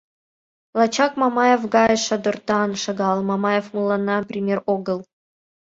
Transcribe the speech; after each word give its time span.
Лачак 0.77 1.13
Мамаев 1.21 1.61
гай 1.75 1.93
шадыртан 2.05 2.69
шагал, 2.83 3.17
Мамаев 3.29 3.65
мыланна 3.75 4.17
пример 4.29 4.59
огыл. 4.75 4.99